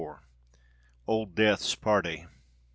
OLD 1.05 1.35
DEATH'S 1.35 1.75
PARTY. 1.75 2.25